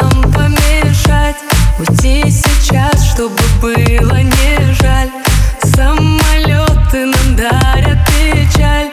нам 0.00 0.22
помешать? 0.32 1.36
Уйти 1.78 2.30
сейчас, 2.30 3.04
чтобы 3.12 3.36
было 3.60 4.20
не 4.20 4.72
жаль. 4.74 5.10
Самолеты 5.74 7.06
нам 7.06 7.36
дарят 7.36 7.98
печаль. 8.06 8.90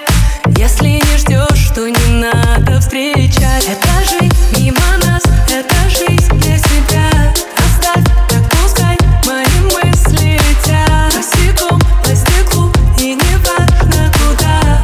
Если 0.57 0.87
не 0.87 1.17
ждешь, 1.17 1.69
то 1.73 1.87
не 1.87 2.21
надо 2.21 2.79
встречать. 2.79 3.65
Это 3.65 3.87
жизнь 4.09 4.35
мимо 4.57 4.97
нас, 5.05 5.23
это 5.49 5.75
жизнь 5.89 6.29
для 6.39 6.57
себя. 6.57 7.33
Оставь, 7.57 8.05
так 8.29 8.43
пускай 8.49 8.97
мои 9.25 9.73
мысли 9.73 10.39
летят. 10.47 11.13
Босиком 11.15 11.81
по 12.03 12.15
стеклу 12.15 12.71
и 12.99 13.15
не 13.15 13.37
важно 13.37 14.11
куда. 14.13 14.81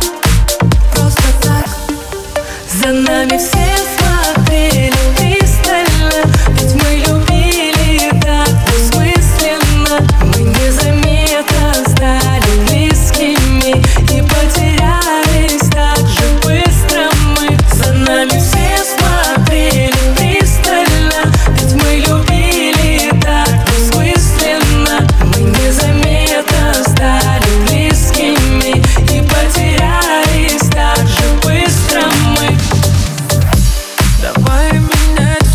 Просто 0.93 1.23
так. 1.41 1.67
За 2.81 2.91
нами 2.91 3.38
все 3.38 3.80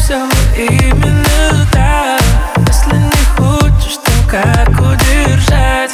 все 0.06 0.22
именно 0.56 1.66
так. 1.72 2.22
Если 2.68 2.96
не 2.96 3.24
хочешь, 3.36 3.96
то 3.96 4.12
как 4.30 4.68
удержать? 4.68 5.85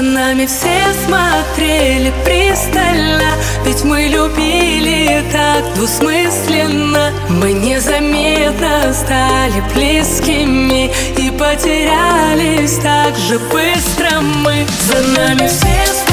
За 0.00 0.06
нами 0.06 0.46
все 0.46 0.94
смотрели 1.04 2.10
пристально. 2.24 3.34
Ведь 3.66 3.84
мы 3.84 4.04
любили 4.04 5.22
так 5.30 5.74
двусмысленно. 5.74 7.12
Мы 7.28 7.52
незаметно 7.52 8.94
стали 8.94 9.62
близкими 9.74 10.90
И 11.18 11.30
потерялись 11.32 12.78
так 12.82 13.14
же 13.14 13.38
быстро. 13.52 14.20
Мы 14.22 14.64
За 14.88 15.02
нами 15.02 15.46
все 15.46 15.92
смотрели 15.92 16.09